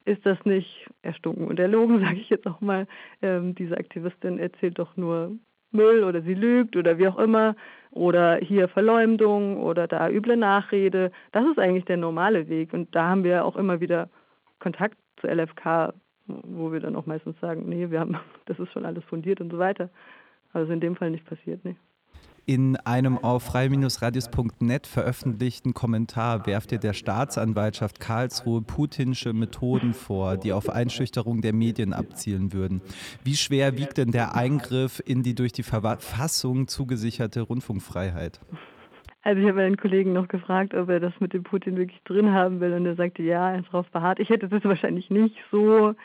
ist 0.06 0.26
das 0.26 0.44
nicht 0.46 0.88
erstunken 1.02 1.48
und 1.48 1.60
erlogen, 1.60 2.00
sage 2.04 2.18
ich 2.18 2.30
jetzt 2.30 2.48
auch 2.48 2.62
mal. 2.62 2.88
Ähm, 3.22 3.54
diese 3.54 3.78
Aktivistin 3.78 4.40
erzählt 4.40 4.80
doch 4.80 4.96
nur 4.98 5.38
Müll 5.72 6.06
oder 6.06 6.22
sie 6.22 6.34
lügt 6.34 6.78
oder 6.78 6.98
wie 6.98 7.08
auch 7.08 7.20
immer 7.20 7.56
oder 7.92 8.38
hier 8.38 8.70
Verleumdung 8.70 9.58
oder 9.58 9.88
da 9.88 10.10
üble 10.10 10.38
Nachrede. 10.38 11.12
Das 11.34 11.46
ist 11.46 11.60
eigentlich 11.60 11.86
der 11.86 11.98
normale 11.98 12.48
Weg 12.48 12.72
und 12.74 12.96
da 12.96 13.10
haben 13.10 13.26
wir 13.26 13.44
auch 13.44 13.58
immer 13.58 13.82
wieder 13.82 14.10
Kontakt 14.60 14.98
zur 15.20 15.30
LFK 15.30 15.94
wo 16.28 16.72
wir 16.72 16.80
dann 16.80 16.96
auch 16.96 17.06
meistens 17.06 17.40
sagen, 17.40 17.68
nee, 17.68 17.90
wir 17.90 18.00
haben, 18.00 18.18
das 18.46 18.60
ist 18.60 18.72
schon 18.72 18.86
alles 18.86 19.04
fundiert 19.06 19.42
und 19.42 19.52
so 19.52 19.58
weiter. 19.58 19.90
Also 20.54 20.72
in 20.72 20.80
dem 20.80 20.96
Fall 20.96 21.12
nicht 21.12 21.26
passiert, 21.26 21.64
nee. 21.66 21.76
In 22.50 22.78
einem 22.78 23.18
auf 23.18 23.44
frei-radius.net 23.44 24.88
veröffentlichten 24.88 25.74
Kommentar 25.74 26.46
werft 26.48 26.72
ihr 26.72 26.78
der 26.78 26.94
Staatsanwaltschaft 26.94 28.00
Karlsruhe 28.00 28.62
putinsche 28.62 29.34
Methoden 29.34 29.94
vor, 29.94 30.38
die 30.38 30.54
auf 30.54 30.70
Einschüchterung 30.70 31.42
der 31.42 31.52
Medien 31.52 31.92
abzielen 31.92 32.54
würden. 32.54 32.82
Wie 33.26 33.36
schwer 33.36 33.78
wiegt 33.78 33.98
denn 33.98 34.12
der 34.12 34.36
Eingriff 34.36 35.04
in 35.06 35.24
die 35.24 35.36
durch 35.36 35.52
die 35.52 35.64
Verfassung 35.64 36.70
zugesicherte 36.70 37.42
Rundfunkfreiheit? 37.42 38.40
Also 39.28 39.42
ich 39.42 39.48
habe 39.50 39.62
einen 39.62 39.76
Kollegen 39.76 40.14
noch 40.14 40.30
gefragt, 40.30 40.74
ob 40.74 40.88
er 40.88 41.02
das 41.02 41.12
mit 41.20 41.34
dem 41.34 41.44
Putin 41.44 41.76
wirklich 41.76 42.02
drin 42.06 42.32
haben 42.32 42.62
will 42.62 42.72
und 42.72 42.86
er 42.86 42.96
sagte, 42.96 43.24
ja, 43.24 43.52
er 43.52 43.60
ist 43.60 43.68
darauf 43.68 43.90
beharrt. 43.90 44.22
Ich 44.22 44.30
hätte 44.30 44.48
das 44.48 44.64
wahrscheinlich 44.64 45.10
nicht 45.10 45.36
so 45.52 45.96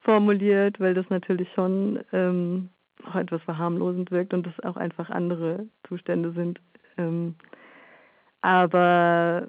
formuliert, 0.00 0.80
weil 0.80 0.94
das 0.94 1.04
natürlich 1.10 1.52
schon 1.52 2.00
ähm, 2.14 2.70
auch 3.04 3.16
etwas 3.16 3.42
verharmlosend 3.42 4.10
wirkt 4.10 4.32
und 4.32 4.46
das 4.46 4.58
auch 4.60 4.78
einfach 4.78 5.10
andere 5.10 5.66
Zustände 5.88 6.32
sind. 6.32 6.58
Ähm, 6.96 7.34
aber 8.40 9.48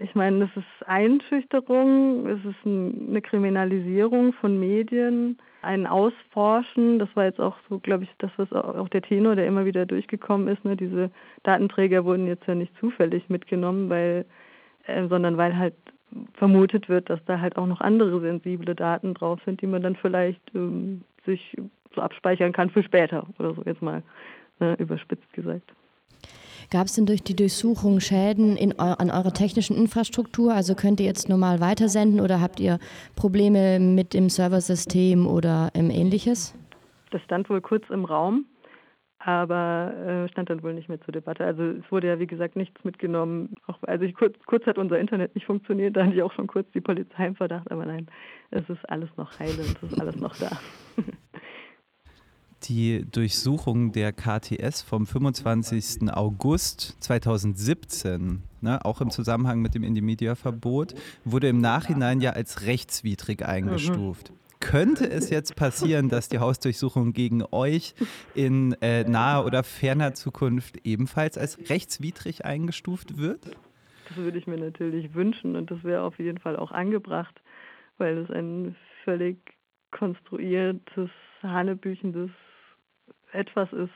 ich 0.00 0.16
meine, 0.16 0.46
es 0.46 0.56
ist 0.56 0.88
Einschüchterung, 0.88 2.26
es 2.26 2.44
ist 2.44 2.66
ein, 2.66 3.10
eine 3.10 3.22
Kriminalisierung 3.22 4.32
von 4.32 4.58
Medien 4.58 5.38
ein 5.62 5.86
Ausforschen. 5.86 6.98
Das 6.98 7.08
war 7.14 7.24
jetzt 7.24 7.40
auch 7.40 7.56
so, 7.68 7.78
glaube 7.78 8.04
ich, 8.04 8.10
das, 8.18 8.30
was 8.36 8.52
auch 8.52 8.88
der 8.88 9.02
Tenor, 9.02 9.36
der 9.36 9.46
immer 9.46 9.64
wieder 9.64 9.86
durchgekommen 9.86 10.48
ist. 10.48 10.64
Ne? 10.64 10.76
Diese 10.76 11.10
Datenträger 11.42 12.04
wurden 12.04 12.26
jetzt 12.26 12.46
ja 12.46 12.54
nicht 12.54 12.76
zufällig 12.78 13.28
mitgenommen, 13.28 13.88
weil, 13.88 14.24
äh, 14.86 15.06
sondern 15.08 15.36
weil 15.36 15.56
halt 15.56 15.74
vermutet 16.34 16.88
wird, 16.88 17.08
dass 17.08 17.24
da 17.24 17.40
halt 17.40 17.56
auch 17.56 17.66
noch 17.66 17.80
andere 17.80 18.20
sensible 18.20 18.74
Daten 18.74 19.14
drauf 19.14 19.40
sind, 19.44 19.62
die 19.62 19.66
man 19.66 19.82
dann 19.82 19.96
vielleicht 19.96 20.42
ähm, 20.54 21.02
sich 21.24 21.56
so 21.94 22.00
abspeichern 22.00 22.52
kann 22.52 22.70
für 22.70 22.82
später 22.82 23.26
oder 23.38 23.54
so 23.54 23.62
jetzt 23.64 23.82
mal 23.82 24.02
ne, 24.60 24.74
überspitzt 24.78 25.32
gesagt. 25.32 25.72
Gab 26.70 26.86
es 26.86 26.94
denn 26.94 27.06
durch 27.06 27.22
die 27.22 27.36
Durchsuchung 27.36 28.00
Schäden 28.00 28.56
in, 28.56 28.78
an 28.78 29.10
eurer 29.10 29.32
technischen 29.32 29.76
Infrastruktur? 29.76 30.54
Also 30.54 30.74
könnt 30.74 31.00
ihr 31.00 31.06
jetzt 31.06 31.28
normal 31.28 31.60
weitersenden 31.60 32.20
oder 32.20 32.40
habt 32.40 32.60
ihr 32.60 32.78
Probleme 33.16 33.78
mit 33.80 34.14
dem 34.14 34.28
Serversystem 34.28 35.26
oder 35.26 35.70
ähm, 35.74 35.90
ähnliches? 35.90 36.54
Das 37.10 37.22
stand 37.22 37.48
wohl 37.50 37.60
kurz 37.60 37.88
im 37.90 38.04
Raum, 38.04 38.46
aber 39.18 39.92
äh, 40.26 40.28
stand 40.30 40.50
dann 40.50 40.62
wohl 40.62 40.72
nicht 40.72 40.88
mehr 40.88 41.00
zur 41.02 41.12
Debatte. 41.12 41.44
Also 41.44 41.62
es 41.62 41.92
wurde 41.92 42.08
ja 42.08 42.18
wie 42.18 42.26
gesagt 42.26 42.56
nichts 42.56 42.82
mitgenommen. 42.84 43.54
Auch, 43.66 43.78
also 43.82 44.04
ich, 44.04 44.14
kurz, 44.14 44.34
kurz 44.46 44.66
hat 44.66 44.78
unser 44.78 44.98
Internet 44.98 45.34
nicht 45.34 45.46
funktioniert, 45.46 45.96
da 45.96 46.04
hatte 46.04 46.14
ich 46.14 46.22
auch 46.22 46.32
schon 46.32 46.46
kurz 46.46 46.70
die 46.72 46.80
Polizei 46.80 47.26
im 47.26 47.36
Verdacht, 47.36 47.70
aber 47.70 47.84
nein, 47.84 48.06
es 48.50 48.68
ist 48.68 48.88
alles 48.88 49.10
noch 49.16 49.38
heile 49.38 49.58
und 49.58 49.76
es 49.82 49.92
ist 49.92 50.00
alles 50.00 50.16
noch 50.16 50.36
da. 50.36 50.50
die 52.68 53.04
Durchsuchung 53.10 53.92
der 53.92 54.12
KTS 54.12 54.82
vom 54.82 55.06
25. 55.06 56.10
August 56.12 56.96
2017, 57.00 58.42
ne, 58.60 58.84
auch 58.84 59.00
im 59.00 59.10
Zusammenhang 59.10 59.60
mit 59.60 59.74
dem 59.74 59.82
Indie-Media-Verbot, 59.82 60.94
wurde 61.24 61.48
im 61.48 61.60
Nachhinein 61.60 62.20
ja 62.20 62.30
als 62.30 62.62
rechtswidrig 62.62 63.44
eingestuft. 63.44 64.30
Mhm. 64.30 64.36
Könnte 64.60 65.10
es 65.10 65.28
jetzt 65.28 65.56
passieren, 65.56 66.08
dass 66.08 66.28
die 66.28 66.38
Hausdurchsuchung 66.38 67.12
gegen 67.12 67.42
euch 67.50 67.94
in 68.34 68.76
äh, 68.80 69.02
naher 69.02 69.44
oder 69.44 69.64
ferner 69.64 70.14
Zukunft 70.14 70.78
ebenfalls 70.84 71.36
als 71.36 71.58
rechtswidrig 71.68 72.44
eingestuft 72.44 73.18
wird? 73.18 73.56
Das 74.08 74.16
würde 74.16 74.38
ich 74.38 74.46
mir 74.46 74.58
natürlich 74.58 75.14
wünschen 75.14 75.56
und 75.56 75.70
das 75.70 75.82
wäre 75.82 76.02
auf 76.02 76.18
jeden 76.18 76.38
Fall 76.38 76.56
auch 76.56 76.70
angebracht, 76.70 77.42
weil 77.98 78.18
es 78.18 78.30
ein 78.30 78.76
völlig 79.04 79.38
konstruiertes, 79.90 81.10
hanebüchendes 81.42 82.30
etwas 83.32 83.72
ist, 83.72 83.90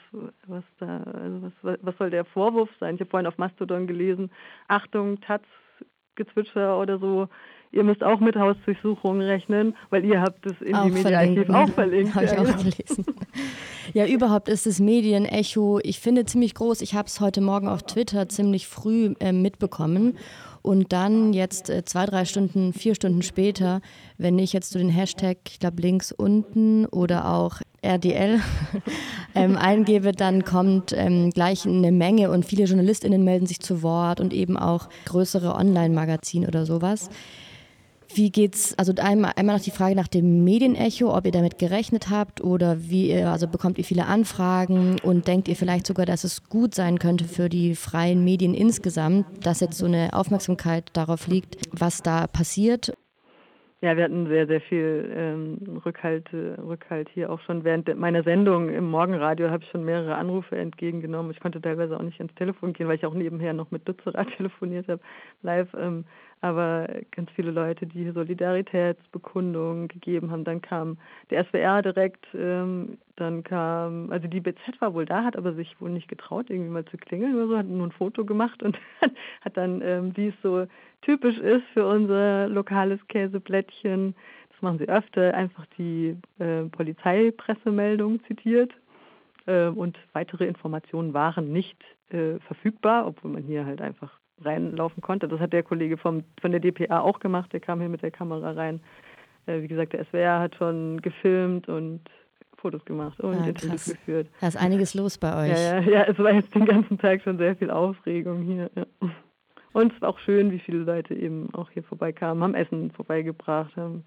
was 0.47 0.65
da, 0.79 1.03
also 1.03 1.53
was, 1.63 1.79
was 1.83 1.97
soll 1.99 2.11
der 2.11 2.25
Vorwurf 2.25 2.71
sein? 2.81 2.95
Ich 2.95 3.01
habe 3.01 3.11
vorhin 3.11 3.27
auf 3.27 3.39
Mastodon 3.39 3.87
gelesen, 3.87 4.31
Achtung, 4.69 5.21
Taz, 5.21 5.43
Gezwitscher 6.15 6.81
oder 6.81 6.99
so, 6.99 7.29
ihr 7.73 7.85
müsst 7.85 8.03
auch 8.03 8.21
mit 8.21 8.37
Hausdurchsuchungen 8.37 9.23
rechnen, 9.23 9.77
weil 9.91 10.05
ihr 10.05 10.21
habt 10.21 10.47
es 10.47 10.61
in 10.61 10.75
auch 10.75 10.87
die 10.87 10.93
Medienarchiv 10.93 11.51
auch 11.51 11.69
verlinkt. 11.71 12.15
Habe 12.15 12.25
ich 12.25 12.39
auch 12.39 12.57
gelesen. 12.57 13.05
ja, 13.93 14.07
überhaupt 14.07 14.49
ist 14.49 14.67
das 14.67 14.81
Medienecho, 14.81 15.79
ich 15.83 16.01
finde, 16.01 16.25
ziemlich 16.25 16.55
groß. 16.55 16.81
Ich 16.81 16.95
habe 16.95 17.07
es 17.07 17.21
heute 17.21 17.41
Morgen 17.41 17.69
auf 17.69 17.83
Twitter 17.83 18.29
ziemlich 18.29 18.67
früh 18.67 19.15
äh, 19.21 19.33
mitbekommen 19.33 20.17
und 20.63 20.93
dann 20.93 21.33
jetzt 21.33 21.71
äh, 21.71 21.85
zwei, 21.85 22.07
drei 22.07 22.25
Stunden, 22.25 22.73
vier 22.73 22.95
Stunden 22.95 23.23
später, 23.23 23.81
wenn 24.19 24.39
ich 24.39 24.53
jetzt 24.53 24.73
so 24.73 24.79
den 24.79 24.89
Hashtag, 24.89 25.39
ich 25.49 25.61
glaube 25.61 25.81
links 25.83 26.13
unten 26.13 26.87
oder 26.87 27.33
auch 27.33 27.61
RDL 27.87 28.41
ähm, 29.35 29.57
eingebe, 29.57 30.13
dann 30.13 30.45
kommt 30.45 30.93
ähm, 30.97 31.31
gleich 31.31 31.67
eine 31.67 31.93
Menge 31.93 32.31
und 32.31 32.45
viele 32.45 32.65
JournalistInnen 32.65 33.25
melden 33.25 33.47
sich 33.47 33.61
zu 33.61 33.83
Wort 33.83 34.21
und 34.21 34.33
eben 34.33 34.57
auch 34.57 34.89
größere 35.07 35.55
Online-Magazine 35.55 36.47
oder 36.49 36.67
sowas. 36.67 37.09
Wie 38.15 38.31
geht's, 38.31 38.75
also 38.79 38.95
einmal, 38.97 39.33
einmal 39.37 39.57
noch 39.57 39.65
die 39.65 39.71
Frage 39.71 39.95
nach 39.95 40.09
dem 40.09 40.45
Medienecho, 40.45 41.15
ob 41.15 41.27
ihr 41.27 41.33
damit 41.33 41.59
gerechnet 41.59 42.09
habt 42.09 42.41
oder 42.41 42.89
wie 42.89 43.11
ihr, 43.11 43.31
also 43.31 43.47
bekommt 43.47 43.79
ihr 43.79 43.85
viele 43.85 44.07
Anfragen 44.07 44.97
und 45.03 45.27
denkt 45.27 45.49
ihr 45.49 45.57
vielleicht 45.57 45.87
sogar, 45.87 46.07
dass 46.07 46.25
es 46.25 46.45
gut 46.45 46.75
sein 46.75 46.99
könnte 46.99 47.25
für 47.25 47.49
die 47.49 47.75
freien 47.75 48.25
Medien 48.25 48.55
insgesamt, 48.55 49.27
dass 49.45 49.61
jetzt 49.61 49.79
so 49.79 49.87
eine 49.87 50.13
Aufmerksamkeit 50.13 50.89
darauf 50.93 51.27
liegt, 51.27 51.57
was 51.73 52.03
da 52.03 52.27
passiert? 52.27 52.93
Ja, 53.87 53.97
wir 53.97 54.03
hatten 54.03 54.27
sehr, 54.27 54.49
sehr 54.49 54.61
viel 54.61 55.13
ähm, 55.15 55.79
Rückhalt, 55.85 56.29
Rückhalt 56.33 57.09
hier 57.11 57.31
auch 57.31 57.39
schon 57.43 57.63
während 57.63 57.97
meiner 57.97 58.25
Sendung 58.25 58.69
im 58.69 58.91
Morgenradio 58.91 59.49
habe 59.49 59.63
ich 59.63 59.71
schon 59.71 59.85
mehrere 59.85 60.17
Anrufe 60.17 60.57
entgegengenommen. 60.57 61.31
Ich 61.31 61.39
konnte 61.39 61.61
teilweise 61.61 61.97
auch 61.97 62.03
nicht 62.03 62.19
ins 62.19 62.35
Telefon 62.35 62.73
gehen, 62.73 62.89
weil 62.89 62.97
ich 62.97 63.07
auch 63.07 63.15
nebenher 63.15 63.53
noch 63.53 63.71
mit 63.71 63.87
Dutzerat 63.87 64.27
telefoniert 64.37 64.89
habe, 64.89 65.01
live. 65.43 65.73
Ähm, 65.79 66.05
aber 66.41 66.89
ganz 67.11 67.31
viele 67.33 67.51
Leute, 67.51 67.87
die 67.87 68.11
Solidaritätsbekundungen 68.11 69.89
gegeben 69.89 70.31
haben. 70.31 70.45
Dann 70.45 70.61
kam 70.61 70.99
der 71.31 71.45
SWR 71.45 71.83
direkt, 71.83 72.27
ähm, 72.35 72.99
dann 73.17 73.43
kam, 73.43 74.11
also 74.11 74.29
die 74.29 74.41
BZ 74.41 74.81
war 74.81 74.95
wohl 74.95 75.07
da, 75.07 75.25
hat 75.25 75.37
aber 75.37 75.55
sich 75.55 75.81
wohl 75.81 75.91
nicht 75.91 76.09
getraut, 76.09 76.51
irgendwie 76.51 76.71
mal 76.71 76.85
zu 76.85 76.97
klingeln 76.99 77.35
oder 77.35 77.49
so, 77.49 77.59
hat 77.59 77.67
nur 77.67 77.87
ein 77.87 77.93
Foto 77.93 78.25
gemacht 78.25 78.63
und 78.63 78.79
hat 79.41 79.57
dann, 79.57 79.81
ähm, 79.83 80.17
wie 80.17 80.29
es 80.29 80.35
so 80.43 80.67
typisch 81.03 81.39
ist 81.39 81.65
für 81.73 81.87
unser 81.87 82.49
lokales 82.49 83.01
Käseblättchen, 83.09 84.15
das 84.51 84.63
machen 84.63 84.79
sie 84.79 84.89
öfter, 84.89 85.35
einfach 85.35 85.67
die 85.79 86.17
äh, 86.39 86.65
Polizeipressemeldung 86.65 88.23
zitiert. 88.25 88.73
Äh, 89.47 89.69
und 89.69 89.99
weitere 90.13 90.47
Informationen 90.47 91.15
waren 91.15 91.53
nicht 91.53 91.83
äh, 92.11 92.39
verfügbar, 92.41 93.07
obwohl 93.07 93.33
man 93.33 93.43
hier 93.43 93.67
halt 93.67 93.81
einfach 93.81 94.19
reinlaufen 94.43 95.03
konnte. 95.03 95.29
Das 95.29 95.41
hat 95.41 95.53
der 95.53 95.63
Kollege 95.63 95.97
vom, 95.97 96.25
von 96.41 96.51
der 96.51 96.61
DPA 96.61 97.01
auch 97.01 97.21
gemacht, 97.21 97.53
der 97.53 97.61
kam 97.61 97.81
hier 97.81 97.89
mit 97.89 98.03
der 98.03 98.11
Kamera 98.11 98.53
rein. 98.53 98.81
Äh, 99.47 99.63
wie 99.63 99.69
gesagt, 99.69 99.93
der 99.93 100.05
SWR 100.05 100.41
hat 100.41 100.57
schon 100.57 101.01
gefilmt 101.01 101.69
und 101.69 102.01
Fotos 102.57 102.85
gemacht 102.85 103.21
und 103.21 103.35
ja, 103.35 103.47
Interviews 103.47 103.85
geführt. 103.85 104.29
Da 104.41 104.49
ist 104.49 104.57
einiges 104.57 104.95
los 104.95 105.19
bei 105.19 105.45
euch. 105.45 105.59
Ja, 105.59 105.79
ja, 105.79 105.91
ja, 105.91 106.03
es 106.05 106.19
war 106.19 106.33
jetzt 106.33 106.55
den 106.55 106.65
ganzen 106.65 106.99
Tag 106.99 107.23
schon 107.23 107.39
sehr 107.39 107.55
viel 107.57 107.71
Aufregung 107.71 108.43
hier. 108.43 108.71
Ja. 108.75 108.87
Und 109.73 109.93
es 109.93 110.01
war 110.01 110.09
auch 110.09 110.19
schön, 110.19 110.51
wie 110.51 110.59
viele 110.59 110.79
Leute 110.79 111.15
eben 111.15 111.53
auch 111.55 111.71
hier 111.71 111.83
vorbeikamen, 111.83 112.43
haben 112.43 112.55
Essen 112.55 112.91
vorbeigebracht, 112.93 113.77
haben, 113.77 114.05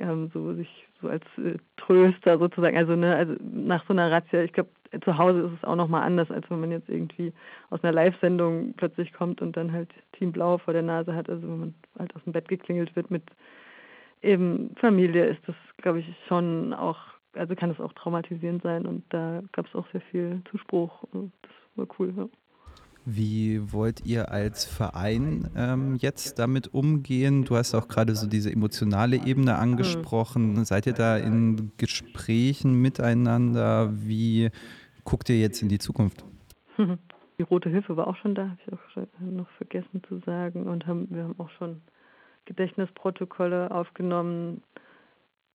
haben 0.00 0.30
so 0.32 0.54
sich 0.54 0.86
so 1.02 1.08
als 1.08 1.24
äh, 1.38 1.58
Tröster 1.76 2.38
sozusagen, 2.38 2.76
also 2.76 2.94
ne, 2.94 3.16
also 3.16 3.34
nach 3.40 3.84
so 3.86 3.92
einer 3.92 4.10
Razzia, 4.10 4.42
ich 4.42 4.52
glaube, 4.52 4.70
zu 5.04 5.18
Hause 5.18 5.40
ist 5.42 5.52
es 5.58 5.64
auch 5.64 5.76
nochmal 5.76 6.02
anders, 6.02 6.30
als 6.30 6.48
wenn 6.50 6.60
man 6.60 6.72
jetzt 6.72 6.88
irgendwie 6.88 7.32
aus 7.70 7.82
einer 7.82 7.92
Live-Sendung 7.92 8.74
plötzlich 8.76 9.12
kommt 9.12 9.40
und 9.40 9.56
dann 9.56 9.72
halt 9.72 9.90
Team 10.12 10.32
Blau 10.32 10.58
vor 10.58 10.72
der 10.72 10.82
Nase 10.82 11.14
hat. 11.14 11.28
Also 11.28 11.42
wenn 11.42 11.60
man 11.60 11.74
halt 11.98 12.14
aus 12.16 12.24
dem 12.24 12.32
Bett 12.32 12.48
geklingelt 12.48 12.94
wird 12.96 13.10
mit 13.10 13.22
eben 14.22 14.74
Familie, 14.76 15.26
ist 15.26 15.40
das, 15.46 15.56
glaube 15.78 16.00
ich, 16.00 16.06
schon 16.26 16.72
auch, 16.74 16.98
also 17.34 17.54
kann 17.54 17.70
es 17.70 17.80
auch 17.80 17.92
traumatisierend 17.92 18.62
sein 18.62 18.86
und 18.86 19.04
da 19.10 19.42
gab 19.52 19.66
es 19.66 19.74
auch 19.74 19.86
sehr 19.92 20.00
viel 20.02 20.42
Zuspruch 20.50 21.04
und 21.12 21.32
das 21.42 21.52
war 21.76 21.86
cool. 21.98 22.12
Ja. 22.16 22.28
Wie 23.12 23.72
wollt 23.72 24.06
ihr 24.06 24.30
als 24.30 24.64
Verein 24.64 25.50
ähm, 25.56 25.96
jetzt 25.96 26.38
damit 26.38 26.72
umgehen? 26.72 27.44
Du 27.44 27.56
hast 27.56 27.74
auch 27.74 27.88
gerade 27.88 28.14
so 28.14 28.28
diese 28.28 28.52
emotionale 28.52 29.16
Ebene 29.16 29.56
angesprochen. 29.56 30.52
Mhm. 30.52 30.64
Seid 30.64 30.86
ihr 30.86 30.92
da 30.92 31.16
in 31.16 31.72
Gesprächen 31.76 32.80
miteinander? 32.80 33.90
Wie 33.92 34.50
guckt 35.04 35.28
ihr 35.28 35.38
jetzt 35.40 35.60
in 35.60 35.68
die 35.68 35.78
Zukunft? 35.78 36.24
Die 37.38 37.44
Rote 37.44 37.70
Hilfe 37.70 37.96
war 37.96 38.06
auch 38.06 38.16
schon 38.16 38.34
da, 38.34 38.50
habe 38.50 38.58
ich 38.66 38.98
auch 38.98 39.06
noch 39.20 39.48
vergessen 39.56 40.02
zu 40.06 40.18
sagen. 40.26 40.66
Und 40.66 40.86
haben, 40.86 41.08
wir 41.10 41.24
haben 41.24 41.40
auch 41.40 41.48
schon 41.58 41.80
Gedächtnisprotokolle 42.44 43.70
aufgenommen. 43.70 44.62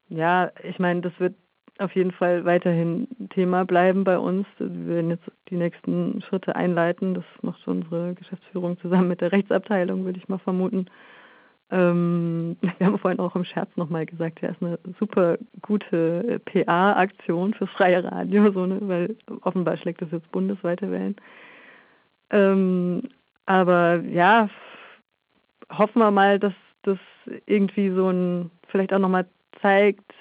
Ja, 0.10 0.52
ich 0.64 0.80
meine, 0.80 1.02
das 1.02 1.14
wird 1.20 1.36
auf 1.80 1.94
jeden 1.96 2.12
Fall 2.12 2.46
weiterhin 2.46 3.08
Thema 3.30 3.66
bleiben 3.66 4.04
bei 4.04 4.18
uns. 4.18 4.48
Wir 4.60 4.96
werden 4.96 5.10
jetzt 5.10 5.30
die 5.50 5.58
nächsten 5.58 6.22
Schritte 6.22 6.56
einleiten. 6.56 7.14
Das 7.14 7.26
macht 7.42 7.68
unsere 7.68 8.14
Geschäftsführung 8.14 8.80
zusammen 8.80 9.10
mit 9.10 9.22
der 9.22 9.32
Rechtsabteilung, 9.32 10.06
würde 10.06 10.20
ich 10.20 10.30
mal 10.30 10.38
vermuten. 10.38 10.88
Ähm, 11.72 12.58
wir 12.78 12.86
haben 12.86 13.00
vorhin 13.00 13.20
auch 13.20 13.36
im 13.36 13.44
Scherz 13.44 13.70
nochmal 13.76 14.06
gesagt, 14.06 14.42
ja, 14.42 14.50
ist 14.50 14.62
eine 14.62 14.80
super 15.00 15.38
gute 15.62 16.40
PA-Aktion 16.46 17.54
fürs 17.54 17.72
freie 17.72 18.04
Radio, 18.04 18.52
so, 18.52 18.66
ne, 18.66 18.80
weil 18.82 19.16
offenbar 19.42 19.78
schlägt 19.78 20.02
das 20.02 20.12
jetzt 20.12 20.32
bundesweite 20.32 20.92
Wellen. 20.92 21.16
Ähm, 22.30 23.04
aber 23.46 24.02
ja, 24.02 24.50
hoffen 25.72 26.00
wir 26.00 26.12
mal, 26.12 26.40
dass 26.40 26.54
das 26.84 27.00
irgendwie 27.46 27.90
so 27.90 28.10
ein, 28.10 28.52
vielleicht 28.68 28.94
auch 28.94 29.00
nochmal 29.00 29.26
zeigt, 29.62 30.14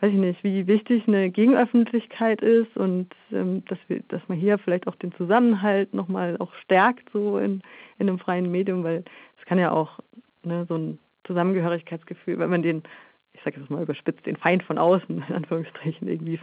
weiß 0.00 0.12
ich 0.12 0.18
nicht, 0.18 0.44
wie 0.44 0.66
wichtig 0.66 1.08
eine 1.08 1.30
Gegenöffentlichkeit 1.30 2.40
ist 2.40 2.76
und 2.76 3.08
ähm, 3.32 3.64
dass 3.66 3.78
wir, 3.88 4.00
dass 4.08 4.22
man 4.28 4.38
hier 4.38 4.58
vielleicht 4.58 4.86
auch 4.86 4.94
den 4.94 5.12
Zusammenhalt 5.12 5.92
nochmal 5.92 6.36
auch 6.38 6.54
stärkt 6.54 7.10
so 7.12 7.38
in, 7.38 7.62
in 7.98 8.08
einem 8.08 8.18
freien 8.18 8.50
Medium, 8.50 8.84
weil 8.84 9.04
es 9.38 9.44
kann 9.46 9.58
ja 9.58 9.72
auch 9.72 9.98
ne, 10.44 10.66
so 10.68 10.76
ein 10.76 10.98
Zusammengehörigkeitsgefühl, 11.24 12.38
wenn 12.38 12.50
man 12.50 12.62
den, 12.62 12.84
ich 13.32 13.42
sage 13.42 13.60
jetzt 13.60 13.70
mal 13.70 13.82
überspitzt, 13.82 14.24
den 14.24 14.36
Feind 14.36 14.62
von 14.62 14.78
außen 14.78 15.24
in 15.28 15.34
Anführungsstrichen 15.34 16.06
irgendwie 16.06 16.38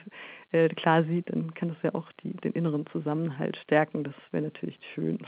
äh, 0.52 0.68
klar 0.70 1.04
sieht, 1.04 1.30
dann 1.30 1.54
kann 1.54 1.70
das 1.70 1.78
ja 1.82 1.96
auch 1.96 2.12
die, 2.24 2.34
den 2.34 2.52
inneren 2.54 2.86
Zusammenhalt 2.88 3.56
stärken. 3.58 4.04
Das 4.04 4.16
wäre 4.32 4.44
natürlich 4.44 4.78
schön. 4.94 5.20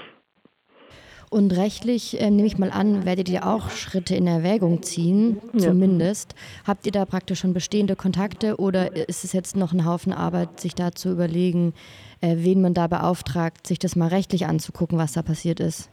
Und 1.29 1.57
rechtlich, 1.57 2.21
äh, 2.21 2.29
nehme 2.29 2.47
ich 2.47 2.57
mal 2.57 2.71
an, 2.71 3.05
werdet 3.05 3.27
ihr 3.27 3.45
auch 3.45 3.69
Schritte 3.69 4.15
in 4.15 4.27
Erwägung 4.27 4.81
ziehen, 4.81 5.41
zumindest. 5.57 6.33
Ja. 6.33 6.67
Habt 6.69 6.85
ihr 6.85 6.93
da 6.93 7.05
praktisch 7.05 7.39
schon 7.39 7.53
bestehende 7.53 7.97
Kontakte 7.97 8.57
oder 8.57 8.95
ist 9.09 9.25
es 9.25 9.33
jetzt 9.33 9.57
noch 9.57 9.73
ein 9.73 9.85
Haufen 9.85 10.13
Arbeit, 10.13 10.61
sich 10.61 10.73
da 10.73 10.93
zu 10.93 11.11
überlegen, 11.11 11.73
äh, 12.21 12.35
wen 12.37 12.61
man 12.61 12.73
da 12.73 12.87
beauftragt, 12.87 13.67
sich 13.67 13.77
das 13.77 13.97
mal 13.97 14.07
rechtlich 14.07 14.45
anzugucken, 14.45 14.97
was 14.97 15.13
da 15.13 15.21
passiert 15.21 15.59
ist? 15.59 15.91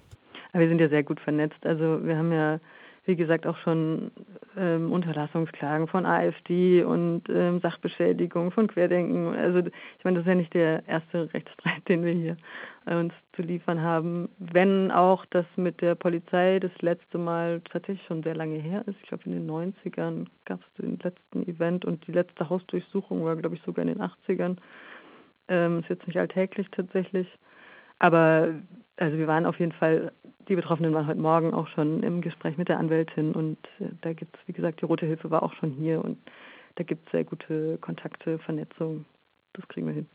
Wir 0.52 0.68
sind 0.68 0.80
ja 0.80 0.88
sehr 0.88 1.02
gut 1.02 1.18
vernetzt. 1.18 1.66
Also 1.66 2.04
wir 2.04 2.16
haben 2.16 2.30
ja 2.30 2.60
wie 3.06 3.16
gesagt, 3.16 3.46
auch 3.46 3.56
schon 3.58 4.10
ähm, 4.56 4.90
Unterlassungsklagen 4.90 5.88
von 5.88 6.06
AfD 6.06 6.82
und 6.82 7.22
ähm, 7.28 7.60
Sachbeschädigung 7.60 8.50
von 8.50 8.66
Querdenken. 8.66 9.34
Also 9.34 9.58
ich 9.58 10.04
meine, 10.04 10.16
das 10.16 10.24
ist 10.24 10.28
ja 10.28 10.34
nicht 10.34 10.54
der 10.54 10.88
erste 10.88 11.32
Rechtsstreit, 11.34 11.86
den 11.88 12.04
wir 12.04 12.12
hier 12.12 12.36
äh, 12.86 12.96
uns 12.96 13.12
zu 13.34 13.42
liefern 13.42 13.82
haben. 13.82 14.30
Wenn 14.38 14.90
auch 14.90 15.26
das 15.26 15.44
mit 15.56 15.82
der 15.82 15.94
Polizei 15.94 16.58
das 16.60 16.72
letzte 16.80 17.18
Mal 17.18 17.60
tatsächlich 17.70 18.06
schon 18.06 18.22
sehr 18.22 18.34
lange 18.34 18.58
her 18.58 18.84
ist. 18.86 18.96
Ich 19.02 19.08
glaube, 19.08 19.24
in 19.26 19.32
den 19.32 19.50
90ern 19.50 20.26
gab 20.46 20.60
es 20.60 20.82
den 20.82 20.98
letzten 21.02 21.46
Event 21.46 21.84
und 21.84 22.06
die 22.06 22.12
letzte 22.12 22.48
Hausdurchsuchung 22.48 23.24
war, 23.24 23.36
glaube 23.36 23.56
ich, 23.56 23.62
sogar 23.62 23.82
in 23.82 23.92
den 23.92 24.02
80ern. 24.02 24.56
Ähm, 25.48 25.80
ist 25.80 25.90
jetzt 25.90 26.06
nicht 26.06 26.18
alltäglich 26.18 26.68
tatsächlich. 26.70 27.28
Aber 28.04 28.50
also 28.98 29.16
wir 29.16 29.26
waren 29.26 29.46
auf 29.46 29.58
jeden 29.58 29.72
Fall, 29.72 30.12
die 30.46 30.56
Betroffenen 30.56 30.92
waren 30.92 31.06
heute 31.06 31.18
Morgen 31.18 31.54
auch 31.54 31.68
schon 31.68 32.02
im 32.02 32.20
Gespräch 32.20 32.58
mit 32.58 32.68
der 32.68 32.78
Anwältin 32.78 33.32
und 33.32 33.56
äh, 33.80 33.86
da 34.02 34.12
gibt 34.12 34.36
es, 34.36 34.46
wie 34.46 34.52
gesagt, 34.52 34.82
die 34.82 34.84
Rote 34.84 35.06
Hilfe 35.06 35.30
war 35.30 35.42
auch 35.42 35.54
schon 35.54 35.70
hier 35.70 36.04
und 36.04 36.18
da 36.74 36.84
gibt 36.84 37.06
es 37.06 37.12
sehr 37.12 37.24
gute 37.24 37.78
Kontakte, 37.78 38.38
Vernetzung. 38.40 39.06
Das 39.54 39.66
kriegen 39.68 39.86
wir 39.86 39.94
hin. 39.94 40.06